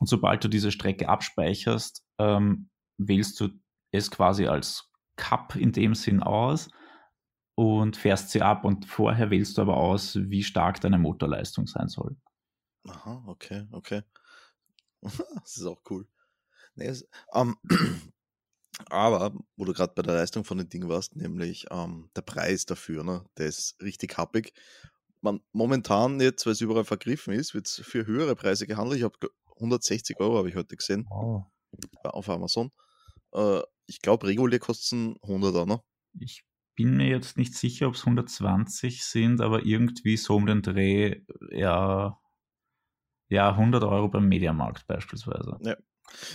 Und 0.00 0.08
sobald 0.08 0.42
du 0.44 0.48
diese 0.48 0.72
Strecke 0.72 1.08
abspeicherst, 1.08 2.04
ähm, 2.18 2.70
wählst 2.96 3.40
du 3.40 3.48
es 3.90 4.10
quasi 4.10 4.46
als 4.46 4.90
Cup 5.18 5.56
in 5.56 5.72
dem 5.72 5.94
Sinn 5.94 6.22
aus 6.22 6.70
und 7.54 7.96
fährst 7.96 8.30
sie 8.30 8.40
ab 8.40 8.64
und 8.64 8.86
vorher 8.86 9.30
wählst 9.30 9.58
du 9.58 9.62
aber 9.62 9.76
aus, 9.76 10.16
wie 10.16 10.42
stark 10.42 10.80
deine 10.80 10.98
Motorleistung 10.98 11.66
sein 11.66 11.88
soll. 11.88 12.16
Aha, 12.88 13.24
okay, 13.26 13.66
okay. 13.72 14.02
das 15.02 15.56
ist 15.56 15.66
auch 15.66 15.82
cool. 15.90 16.06
Nee, 16.76 16.86
es, 16.86 17.06
ähm, 17.34 17.56
aber, 18.88 19.34
wo 19.56 19.64
du 19.64 19.72
gerade 19.72 19.92
bei 19.94 20.02
der 20.02 20.14
Leistung 20.14 20.44
von 20.44 20.58
den 20.58 20.68
Dingen 20.68 20.88
warst, 20.88 21.16
nämlich 21.16 21.66
ähm, 21.70 22.10
der 22.14 22.22
Preis 22.22 22.64
dafür, 22.64 23.02
ne, 23.02 23.24
der 23.36 23.46
ist 23.46 23.76
richtig 23.82 24.16
happig. 24.16 24.54
Man, 25.20 25.40
momentan 25.50 26.20
jetzt, 26.20 26.46
weil 26.46 26.52
es 26.52 26.60
überall 26.60 26.84
vergriffen 26.84 27.34
ist, 27.34 27.54
wird 27.54 27.66
es 27.66 27.82
für 27.84 28.06
höhere 28.06 28.36
Preise 28.36 28.68
gehandelt. 28.68 28.98
Ich 28.98 29.04
habe 29.04 29.18
160 29.56 30.20
Euro, 30.20 30.38
habe 30.38 30.48
ich 30.48 30.54
heute 30.54 30.76
gesehen, 30.76 31.08
oh. 31.10 31.42
auf 32.04 32.30
Amazon. 32.30 32.70
Äh, 33.32 33.62
ich 33.88 34.00
glaube, 34.00 34.28
regulär 34.28 34.60
kosten 34.60 35.16
100er, 35.22 35.66
ne? 35.66 35.80
Ich 36.20 36.44
bin 36.76 36.96
mir 36.96 37.08
jetzt 37.08 37.36
nicht 37.36 37.54
sicher, 37.54 37.88
ob 37.88 37.94
es 37.94 38.02
120 38.02 39.04
sind, 39.04 39.40
aber 39.40 39.64
irgendwie 39.64 40.16
so 40.16 40.36
um 40.36 40.46
den 40.46 40.62
Dreh, 40.62 41.22
ja, 41.50 42.16
ja 43.28 43.50
100 43.50 43.82
Euro 43.82 44.08
beim 44.08 44.28
Mediamarkt 44.28 44.86
beispielsweise. 44.86 45.58
Ja, 45.62 45.74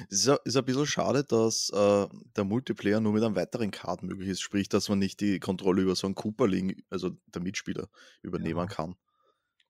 es 0.10 0.28
ist, 0.28 0.40
ist 0.44 0.58
ein 0.58 0.66
bisschen 0.66 0.86
schade, 0.86 1.24
dass 1.24 1.70
äh, 1.70 2.08
der 2.36 2.44
Multiplayer 2.44 3.00
nur 3.00 3.14
mit 3.14 3.24
einem 3.24 3.36
weiteren 3.36 3.72
Card 3.72 4.04
möglich 4.04 4.30
ist, 4.30 4.42
sprich, 4.42 4.68
dass 4.68 4.90
man 4.90 5.00
nicht 5.00 5.22
die 5.22 5.40
Kontrolle 5.40 5.84
über 5.84 5.96
so 5.96 6.08
einen 6.08 6.16
Cooperling, 6.16 6.82
also 6.90 7.12
der 7.34 7.42
Mitspieler, 7.42 7.88
übernehmen 8.22 8.60
ja. 8.60 8.66
kann. 8.66 8.96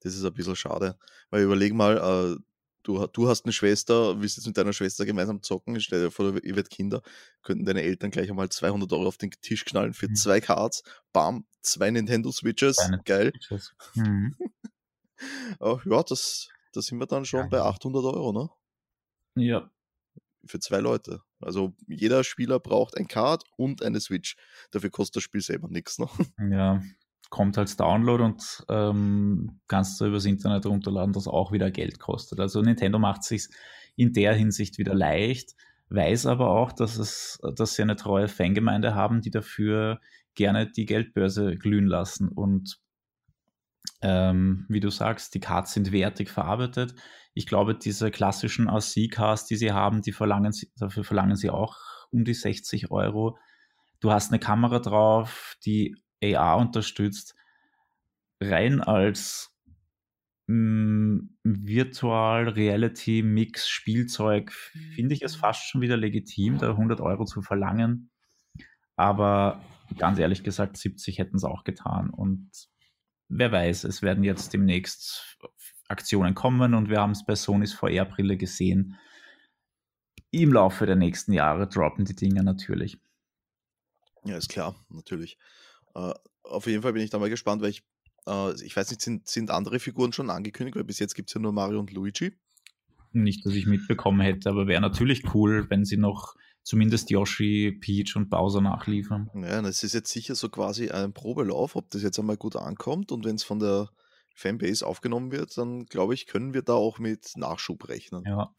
Das 0.01 0.15
ist 0.15 0.25
ein 0.25 0.33
bisschen 0.33 0.55
schade. 0.55 0.97
Weil 1.29 1.43
überleg 1.43 1.73
mal, 1.73 1.97
äh, 1.97 2.43
du, 2.83 3.05
du 3.07 3.27
hast 3.27 3.45
eine 3.45 3.53
Schwester, 3.53 4.21
willst 4.21 4.37
jetzt 4.37 4.47
mit 4.47 4.57
deiner 4.57 4.73
Schwester 4.73 5.05
gemeinsam 5.05 5.41
zocken, 5.41 5.79
stell 5.79 6.01
dir 6.01 6.11
vor, 6.11 6.25
ihr 6.43 6.55
werdet 6.55 6.69
Kinder, 6.69 7.01
könnten 7.41 7.65
deine 7.65 7.81
Eltern 7.81 8.11
gleich 8.11 8.29
einmal 8.29 8.49
200 8.49 8.91
Euro 8.93 9.07
auf 9.07 9.17
den 9.17 9.31
Tisch 9.41 9.65
knallen 9.65 9.93
für 9.93 10.09
mhm. 10.09 10.15
zwei 10.15 10.41
Cards, 10.41 10.83
bam, 11.11 11.45
zwei 11.61 11.91
Nintendo 11.91 12.31
Switches, 12.31 12.77
Deine 12.77 13.01
geil. 13.03 13.31
Switches. 13.31 13.73
Mhm. 13.95 14.35
ja, 15.85 16.03
das, 16.03 16.49
da 16.73 16.81
sind 16.81 16.99
wir 16.99 17.07
dann 17.07 17.25
schon 17.25 17.41
ja. 17.41 17.47
bei 17.47 17.61
800 17.61 18.03
Euro, 18.03 18.31
ne? 18.33 18.49
Ja, 19.35 19.69
für 20.45 20.59
zwei 20.59 20.79
Leute. 20.79 21.21
Also 21.39 21.73
jeder 21.87 22.23
Spieler 22.23 22.59
braucht 22.59 22.97
ein 22.97 23.07
Card 23.07 23.43
und 23.57 23.83
eine 23.83 23.99
Switch. 23.99 24.35
Dafür 24.71 24.89
kostet 24.89 25.17
das 25.17 25.23
Spiel 25.23 25.41
selber 25.41 25.67
nichts. 25.69 25.99
Ne? 25.99 26.07
Ja, 26.51 26.81
kommt 27.33 27.57
als 27.57 27.75
Download 27.75 28.23
und 28.23 28.63
ähm, 28.69 29.59
kannst 29.67 29.99
du 29.99 30.05
übers 30.05 30.25
Internet 30.25 30.65
runterladen, 30.65 31.13
das 31.13 31.27
auch 31.27 31.51
wieder 31.51 31.71
Geld 31.71 31.99
kostet. 31.99 32.39
Also 32.39 32.61
Nintendo 32.61 32.99
macht 32.99 33.23
sich 33.23 33.47
in 33.95 34.13
der 34.13 34.33
Hinsicht 34.33 34.77
wieder 34.77 34.93
leicht, 34.93 35.55
weiß 35.89 36.25
aber 36.27 36.49
auch, 36.49 36.71
dass, 36.71 36.97
es, 36.97 37.39
dass 37.55 37.75
sie 37.75 37.81
eine 37.81 37.95
treue 37.95 38.27
Fangemeinde 38.27 38.95
haben, 38.95 39.21
die 39.21 39.31
dafür 39.31 39.99
gerne 40.35 40.71
die 40.71 40.85
Geldbörse 40.85 41.55
glühen 41.57 41.87
lassen. 41.87 42.29
Und 42.29 42.79
ähm, 44.01 44.65
wie 44.69 44.79
du 44.79 44.89
sagst, 44.89 45.33
die 45.33 45.39
Cards 45.39 45.73
sind 45.73 45.91
wertig 45.91 46.29
verarbeitet 46.29 46.95
ich 47.33 47.47
glaube, 47.47 47.75
diese 47.75 48.11
klassischen 48.11 48.69
RC-Cars, 48.69 49.45
die 49.45 49.55
sie 49.55 49.71
haben, 49.71 50.01
die 50.01 50.11
verlangen, 50.11 50.53
dafür 50.77 51.03
verlangen 51.03 51.35
sie 51.35 51.49
auch 51.49 51.77
um 52.11 52.23
die 52.25 52.33
60 52.33 52.91
Euro. 52.91 53.37
Du 53.99 54.11
hast 54.11 54.31
eine 54.31 54.39
Kamera 54.39 54.79
drauf, 54.79 55.55
die 55.65 55.95
AR 56.23 56.57
unterstützt. 56.57 57.35
Rein 58.41 58.81
als 58.81 59.53
mh, 60.47 60.55
mm, 60.55 61.29
Virtual 61.43 62.49
Reality 62.49 63.21
Mix 63.23 63.69
Spielzeug 63.69 64.51
finde 64.51 65.13
ich 65.15 65.21
es 65.21 65.35
fast 65.35 65.67
schon 65.67 65.81
wieder 65.81 65.97
legitim, 65.97 66.57
da 66.57 66.71
100 66.71 67.01
Euro 67.01 67.25
zu 67.25 67.41
verlangen. 67.41 68.09
Aber 68.95 69.61
ganz 69.97 70.19
ehrlich 70.19 70.43
gesagt, 70.43 70.77
70 70.77 71.19
hätten 71.19 71.37
es 71.37 71.43
auch 71.43 71.63
getan. 71.63 72.09
Und 72.09 72.49
wer 73.29 73.51
weiß, 73.51 73.83
es 73.85 74.01
werden 74.01 74.23
jetzt 74.23 74.53
demnächst 74.53 75.37
Aktionen 75.87 76.33
kommen 76.35 76.73
und 76.73 76.89
wir 76.89 76.99
haben 76.99 77.11
es 77.11 77.25
bei 77.25 77.35
Sonys 77.35 77.73
VR-Brille 77.73 78.37
gesehen. 78.37 78.97
Im 80.31 80.53
Laufe 80.53 80.85
der 80.85 80.95
nächsten 80.95 81.33
Jahre 81.33 81.67
droppen 81.67 82.05
die 82.05 82.15
Dinge 82.15 82.43
natürlich. 82.43 82.99
Ja, 84.23 84.37
ist 84.37 84.49
klar, 84.49 84.75
natürlich. 84.89 85.37
Uh, 85.95 86.13
auf 86.43 86.67
jeden 86.67 86.81
Fall 86.81 86.93
bin 86.93 87.03
ich 87.03 87.09
da 87.09 87.19
mal 87.19 87.29
gespannt, 87.29 87.61
weil 87.61 87.69
ich, 87.69 87.83
uh, 88.27 88.51
ich 88.63 88.75
weiß 88.75 88.89
nicht, 88.89 89.01
sind, 89.01 89.27
sind 89.27 89.51
andere 89.51 89.79
Figuren 89.79 90.13
schon 90.13 90.29
angekündigt, 90.29 90.75
weil 90.75 90.83
bis 90.83 90.99
jetzt 90.99 91.15
gibt 91.15 91.29
es 91.29 91.33
ja 91.33 91.41
nur 91.41 91.53
Mario 91.53 91.79
und 91.79 91.91
Luigi. 91.91 92.33
Nicht, 93.11 93.45
dass 93.45 93.53
ich 93.53 93.67
mitbekommen 93.67 94.21
hätte, 94.21 94.49
aber 94.49 94.67
wäre 94.67 94.81
natürlich 94.81 95.33
cool, 95.35 95.67
wenn 95.69 95.85
sie 95.85 95.97
noch 95.97 96.35
zumindest 96.63 97.11
Yoshi, 97.11 97.77
Peach 97.79 98.15
und 98.15 98.29
Bowser 98.29 98.61
nachliefern. 98.61 99.29
Ja, 99.35 99.61
das 99.61 99.83
ist 99.83 99.93
jetzt 99.93 100.11
sicher 100.11 100.33
so 100.33 100.49
quasi 100.49 100.89
ein 100.89 101.13
Probelauf, 101.13 101.75
ob 101.75 101.89
das 101.91 102.01
jetzt 102.01 102.17
einmal 102.17 102.37
gut 102.37 102.55
ankommt 102.55 103.11
und 103.11 103.25
wenn 103.25 103.35
es 103.35 103.43
von 103.43 103.59
der 103.59 103.89
Fanbase 104.35 104.85
aufgenommen 104.85 105.31
wird, 105.31 105.55
dann 105.57 105.85
glaube 105.85 106.13
ich, 106.13 106.25
können 106.25 106.53
wir 106.53 106.63
da 106.63 106.73
auch 106.73 106.97
mit 106.99 107.33
Nachschub 107.35 107.87
rechnen. 107.87 108.23
Ja. 108.25 108.53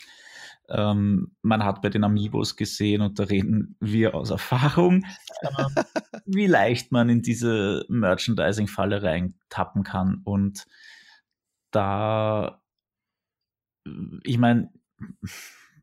Ähm, 0.69 1.37
man 1.43 1.65
hat 1.65 1.83
bei 1.83 1.91
den 1.91 2.05
Amiibos 2.05 2.57
gesehen, 2.57 3.03
und 3.03 3.19
da 3.19 3.25
reden 3.25 3.77
wir 3.81 4.15
aus 4.15 4.31
Erfahrung, 4.31 5.05
ähm, 5.43 5.85
wie 6.25 6.47
leicht 6.47 6.91
man 6.91 7.09
in 7.09 7.23
diese 7.23 7.85
Merchandising-Falle 7.89 9.03
reintappen 9.03 9.83
kann. 9.83 10.23
Und 10.25 10.67
da, 11.71 12.63
ich 14.23 14.39
meine, 14.39 14.73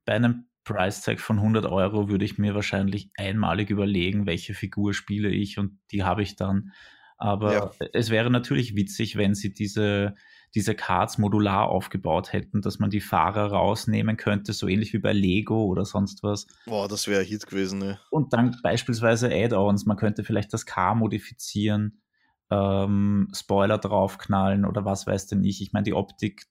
bei 0.05 0.13
einem 0.13 0.47
Price 0.63 1.01
Tag 1.01 1.19
von 1.19 1.37
100 1.37 1.65
Euro 1.65 2.09
würde 2.09 2.25
ich 2.25 2.37
mir 2.37 2.55
wahrscheinlich 2.55 3.09
einmalig 3.17 3.69
überlegen, 3.69 4.25
welche 4.25 4.53
Figur 4.53 4.93
spiele 4.93 5.29
ich 5.29 5.57
und 5.57 5.79
die 5.91 6.03
habe 6.03 6.21
ich 6.21 6.35
dann. 6.35 6.71
Aber 7.17 7.53
ja. 7.53 7.71
es 7.93 8.09
wäre 8.09 8.29
natürlich 8.31 8.75
witzig, 8.75 9.15
wenn 9.15 9.35
sie 9.35 9.53
diese, 9.53 10.15
diese 10.53 10.75
Cards 10.75 11.17
modular 11.17 11.69
aufgebaut 11.69 12.33
hätten, 12.33 12.61
dass 12.61 12.79
man 12.79 12.89
die 12.89 13.01
Fahrer 13.01 13.51
rausnehmen 13.51 14.17
könnte, 14.17 14.53
so 14.53 14.67
ähnlich 14.67 14.93
wie 14.93 14.99
bei 14.99 15.13
Lego 15.13 15.65
oder 15.65 15.85
sonst 15.85 16.23
was. 16.23 16.47
Boah, 16.65 16.87
das 16.87 17.07
wäre 17.07 17.23
Hit 17.23 17.47
gewesen, 17.47 17.79
ne? 17.79 17.99
Und 18.09 18.33
dann 18.33 18.57
beispielsweise 18.61 19.29
Add-ons, 19.31 19.85
man 19.85 19.97
könnte 19.97 20.23
vielleicht 20.23 20.53
das 20.53 20.65
Car 20.65 20.95
modifizieren, 20.95 22.01
ähm, 22.49 23.29
Spoiler 23.33 23.77
draufknallen 23.77 24.65
oder 24.65 24.83
was 24.83 25.07
weiß 25.07 25.27
denn 25.27 25.43
ich. 25.43 25.61
Ich 25.61 25.71
meine, 25.71 25.85
die 25.85 25.93
Optik 25.93 26.47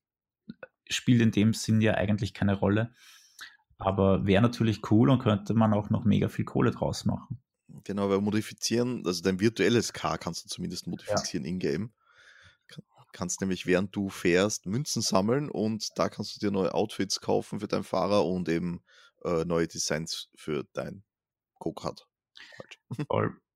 spielt 0.88 1.20
in 1.20 1.30
dem 1.30 1.52
Sinn 1.52 1.80
ja 1.80 1.94
eigentlich 1.94 2.34
keine 2.34 2.54
Rolle. 2.54 2.92
Aber 3.78 4.26
wäre 4.26 4.42
natürlich 4.42 4.90
cool 4.90 5.08
und 5.08 5.20
könnte 5.20 5.54
man 5.54 5.72
auch 5.72 5.90
noch 5.90 6.04
mega 6.04 6.28
viel 6.28 6.44
Kohle 6.44 6.70
draus 6.70 7.04
machen. 7.04 7.38
Genau, 7.84 8.10
weil 8.10 8.20
modifizieren, 8.20 9.02
also 9.06 9.22
dein 9.22 9.40
virtuelles 9.40 9.92
Car 9.92 10.18
kannst 10.18 10.44
du 10.44 10.48
zumindest 10.48 10.86
modifizieren 10.86 11.44
ja. 11.44 11.50
in-game. 11.50 11.92
Kannst 13.12 13.40
nämlich 13.40 13.66
während 13.66 13.94
du 13.94 14.08
fährst 14.08 14.66
Münzen 14.66 15.02
sammeln 15.02 15.50
und 15.50 15.88
da 15.96 16.08
kannst 16.08 16.36
du 16.36 16.40
dir 16.40 16.52
neue 16.52 16.74
Outfits 16.74 17.20
kaufen 17.20 17.60
für 17.60 17.68
deinen 17.68 17.84
Fahrer 17.84 18.24
und 18.26 18.48
eben 18.48 18.82
äh, 19.24 19.44
neue 19.44 19.68
Designs 19.68 20.30
für 20.34 20.64
dein 20.72 21.02
Go-Kart. 21.58 22.06
Voll. 23.08 23.36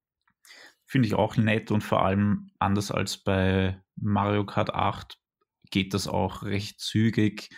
finde 0.86 1.08
ich 1.08 1.14
auch 1.14 1.36
nett 1.36 1.70
und 1.70 1.82
vor 1.82 2.04
allem 2.04 2.50
anders 2.58 2.90
als 2.90 3.18
bei 3.18 3.82
Mario 3.96 4.44
Kart 4.44 4.74
8 4.74 5.18
geht 5.70 5.94
das 5.94 6.06
auch 6.06 6.42
recht 6.42 6.80
zügig. 6.80 7.50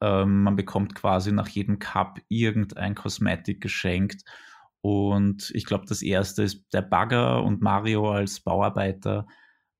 Ähm, 0.00 0.42
man 0.42 0.56
bekommt 0.56 0.94
quasi 0.94 1.32
nach 1.32 1.48
jedem 1.48 1.78
Cup 1.78 2.20
irgendein 2.28 2.94
Kosmetik 2.94 3.60
geschenkt. 3.60 4.22
Und 4.80 5.50
ich 5.54 5.64
glaube, 5.64 5.86
das 5.88 6.02
erste 6.02 6.42
ist 6.42 6.66
der 6.72 6.82
Bagger 6.82 7.42
und 7.42 7.62
Mario 7.62 8.12
als 8.12 8.40
Bauarbeiter. 8.40 9.26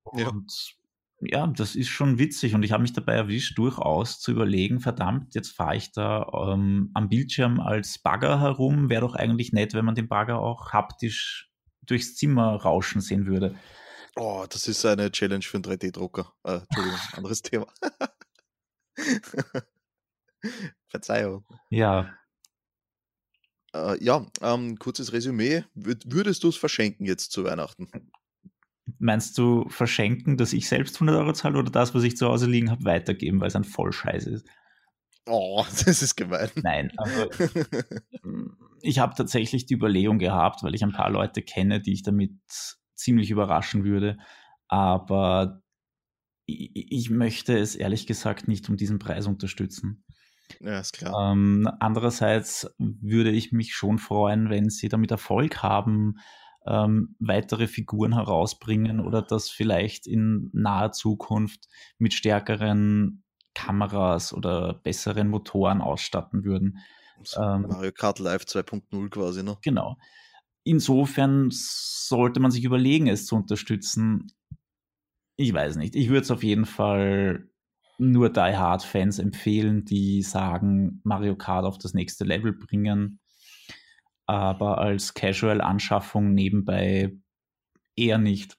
Und 0.03 0.21
ja, 0.21 0.31
ja 1.21 1.47
das 1.47 1.75
ist 1.75 1.89
schon 1.89 2.17
witzig. 2.19 2.55
Und 2.55 2.63
ich 2.63 2.71
habe 2.71 2.81
mich 2.81 2.93
dabei 2.93 3.13
erwischt, 3.13 3.57
durchaus 3.57 4.19
zu 4.19 4.31
überlegen, 4.31 4.79
verdammt, 4.79 5.35
jetzt 5.35 5.51
fahre 5.51 5.77
ich 5.77 5.91
da 5.91 6.29
ähm, 6.33 6.91
am 6.93 7.09
Bildschirm 7.09 7.59
als 7.59 7.99
Bagger 7.99 8.39
herum. 8.39 8.89
Wäre 8.89 9.01
doch 9.01 9.15
eigentlich 9.15 9.53
nett, 9.53 9.73
wenn 9.73 9.85
man 9.85 9.95
den 9.95 10.07
Bagger 10.07 10.39
auch 10.39 10.71
haptisch 10.73 11.49
durchs 11.81 12.15
Zimmer 12.15 12.55
rauschen 12.55 13.01
sehen 13.01 13.25
würde. 13.27 13.55
Oh, 14.15 14.45
das 14.49 14.67
ist 14.67 14.85
eine 14.85 15.11
Challenge 15.11 15.43
für 15.43 15.57
einen 15.57 15.65
3D-Drucker. 15.65 16.33
Äh, 16.43 16.59
Entschuldigung, 16.59 16.99
anderes 17.13 17.41
Thema. 17.41 17.67
Verzeihung. 20.87 21.45
Ja. 21.69 22.13
Äh, 23.73 24.01
ja, 24.03 24.25
ähm, 24.41 24.77
kurzes 24.77 25.11
Resümee. 25.11 25.65
Würdest 25.73 26.43
du 26.43 26.49
es 26.49 26.55
verschenken 26.55 27.05
jetzt 27.05 27.31
zu 27.31 27.43
Weihnachten? 27.43 27.89
Meinst 28.99 29.37
du 29.37 29.67
verschenken, 29.69 30.37
dass 30.37 30.53
ich 30.53 30.67
selbst 30.67 30.95
100 30.95 31.17
Euro 31.17 31.33
zahle 31.33 31.59
oder 31.59 31.71
das, 31.71 31.93
was 31.93 32.03
ich 32.03 32.17
zu 32.17 32.27
Hause 32.27 32.47
liegen 32.47 32.71
habe, 32.71 32.85
weitergeben, 32.85 33.39
weil 33.39 33.47
es 33.47 33.55
ein 33.55 33.63
Vollscheiß 33.63 34.27
ist? 34.27 34.47
Oh, 35.27 35.63
das 35.85 36.01
ist 36.01 36.15
gemein. 36.15 36.49
Nein, 36.55 36.91
also 36.97 37.29
ich 38.81 38.99
habe 38.99 39.15
tatsächlich 39.15 39.65
die 39.65 39.73
Überlegung 39.73 40.19
gehabt, 40.19 40.63
weil 40.63 40.75
ich 40.75 40.83
ein 40.83 40.93
paar 40.93 41.09
Leute 41.09 41.41
kenne, 41.41 41.81
die 41.81 41.93
ich 41.93 42.03
damit 42.03 42.31
ziemlich 42.93 43.31
überraschen 43.31 43.83
würde. 43.83 44.17
Aber 44.67 45.61
ich 46.47 47.09
möchte 47.09 47.57
es 47.57 47.75
ehrlich 47.75 48.05
gesagt 48.05 48.47
nicht 48.47 48.69
um 48.69 48.77
diesen 48.77 48.99
Preis 48.99 49.25
unterstützen. 49.25 50.03
Ja, 50.59 50.79
ist 50.79 50.93
klar. 50.93 51.31
Ähm, 51.31 51.67
andererseits 51.79 52.69
würde 52.77 53.31
ich 53.31 53.51
mich 53.51 53.73
schon 53.73 53.97
freuen, 53.97 54.49
wenn 54.49 54.69
sie 54.69 54.89
damit 54.89 55.09
Erfolg 55.09 55.63
haben, 55.63 56.17
ähm, 56.65 57.15
weitere 57.19 57.67
Figuren 57.67 58.13
herausbringen 58.13 58.99
oder 58.99 59.21
das 59.21 59.49
vielleicht 59.49 60.07
in 60.07 60.49
naher 60.53 60.91
Zukunft 60.91 61.67
mit 61.97 62.13
stärkeren 62.13 63.23
Kameras 63.53 64.33
oder 64.33 64.73
besseren 64.73 65.29
Motoren 65.29 65.81
ausstatten 65.81 66.43
würden. 66.43 66.79
Ähm, 67.37 67.65
Mario 67.67 67.91
Kart 67.91 68.19
Live 68.19 68.43
2.0 68.43 69.09
quasi, 69.09 69.43
ne? 69.43 69.57
Genau. 69.61 69.97
Insofern 70.63 71.49
sollte 71.51 72.39
man 72.39 72.51
sich 72.51 72.63
überlegen, 72.63 73.07
es 73.07 73.25
zu 73.27 73.35
unterstützen. 73.35 74.33
Ich 75.37 75.53
weiß 75.53 75.75
nicht. 75.77 75.95
Ich 75.95 76.09
würde 76.09 76.21
es 76.21 76.31
auf 76.31 76.43
jeden 76.43 76.65
Fall 76.65 77.49
nur 77.97 78.29
Die 78.29 78.39
Hard 78.39 78.83
Fans 78.83 79.19
empfehlen, 79.19 79.85
die 79.85 80.21
sagen, 80.21 81.01
Mario 81.03 81.35
Kart 81.35 81.65
auf 81.65 81.77
das 81.77 81.93
nächste 81.93 82.25
Level 82.25 82.53
bringen. 82.53 83.19
Aber 84.27 84.79
als 84.79 85.13
Casual-Anschaffung 85.13 86.33
nebenbei 86.33 87.15
eher 87.95 88.17
nicht. 88.17 88.57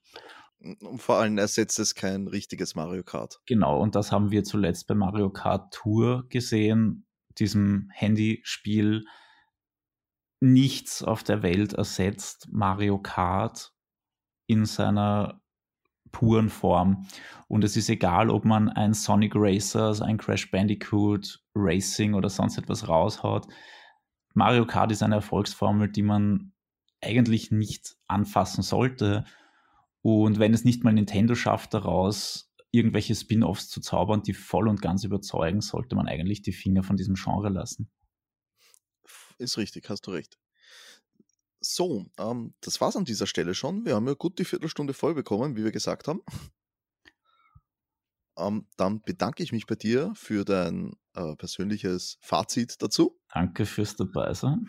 Und 0.59 1.01
vor 1.01 1.17
allem 1.17 1.39
ersetzt 1.39 1.79
es 1.79 1.95
kein 1.95 2.27
richtiges 2.27 2.75
Mario 2.75 3.03
Kart. 3.03 3.41
Genau, 3.47 3.81
und 3.81 3.95
das 3.95 4.11
haben 4.11 4.31
wir 4.31 4.45
zuletzt 4.45 4.87
bei 4.87 4.95
Mario 4.95 5.31
Kart 5.31 5.73
Tour 5.73 6.27
gesehen, 6.29 7.07
diesem 7.39 7.91
Handyspiel. 7.93 9.05
Nichts 10.41 11.03
auf 11.03 11.23
der 11.23 11.43
Welt 11.43 11.73
ersetzt 11.75 12.49
Mario 12.51 12.99
Kart 12.99 13.73
in 14.47 14.65
seiner 14.65 15.41
puren 16.13 16.49
Form. 16.49 17.07
Und 17.49 17.65
es 17.65 17.77
ist 17.77 17.89
egal, 17.89 18.31
ob 18.31 18.45
man 18.45 18.69
ein 18.69 18.95
Sonic 18.95 19.33
Racers, 19.35 20.01
ein 20.01 20.19
Crash 20.19 20.51
Bandicoot 20.51 21.43
Racing 21.55 22.15
oder 22.15 22.29
sonst 22.29 22.59
etwas 22.59 22.89
raushaut. 22.89 23.47
Mario 24.37 24.67
Kart 24.67 24.93
ist 24.93 25.03
eine 25.03 25.15
Erfolgsformel, 25.15 25.91
die 25.91 26.03
man 26.03 26.53
eigentlich 27.01 27.51
nicht 27.51 27.97
anfassen 28.07 28.63
sollte. 28.63 29.25
Und 30.03 30.39
wenn 30.39 30.53
es 30.53 30.63
nicht 30.63 30.85
mal 30.85 30.93
Nintendo 30.93 31.35
schafft, 31.35 31.73
daraus 31.73 32.53
irgendwelche 32.71 33.15
Spin-offs 33.15 33.71
zu 33.71 33.81
zaubern, 33.81 34.23
die 34.23 34.35
voll 34.35 34.69
und 34.69 34.83
ganz 34.83 35.05
überzeugen, 35.05 35.63
sollte 35.63 35.97
man 35.97 36.07
eigentlich 36.07 36.43
die 36.43 36.53
Finger 36.53 36.83
von 36.83 36.97
diesem 36.99 37.15
Genre 37.15 37.49
lassen. 37.49 37.91
Ist 39.39 39.57
richtig, 39.57 39.89
hast 39.89 40.07
du 40.07 40.11
recht. 40.11 40.39
So, 41.61 42.05
ähm, 42.19 42.53
das 42.61 42.79
war's 42.83 42.97
an 42.97 43.07
dieser 43.07 43.27
Stelle 43.27 43.55
schon. 43.55 43.87
Wir 43.87 43.95
haben 43.95 44.07
ja 44.07 44.13
gut 44.13 44.39
die 44.39 44.45
Viertelstunde 44.45 44.93
voll 44.93 45.15
bekommen, 45.15 45.57
wie 45.57 45.65
wir 45.65 45.73
gesagt 45.73 46.09
haben. 46.09 46.21
Ähm, 48.39 48.67
dann 48.77 49.01
bedanke 49.03 49.43
ich 49.43 49.53
mich 49.53 49.67
bei 49.67 49.75
dir 49.75 50.13
für 50.15 50.45
dein 50.45 50.93
äh, 51.15 51.35
persönliches 51.37 52.19
Fazit 52.21 52.81
dazu. 52.83 53.19
Danke 53.33 53.67
fürs 53.67 53.97
Dabeisein. 53.97 54.69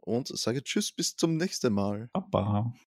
Und 0.00 0.28
sage 0.28 0.62
Tschüss, 0.62 0.92
bis 0.92 1.16
zum 1.16 1.36
nächsten 1.36 1.72
Mal. 1.72 2.10
Baba. 2.12 2.74